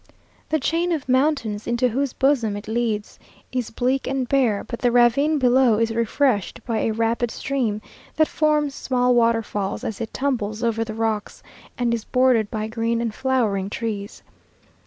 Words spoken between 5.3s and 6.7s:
below is refreshed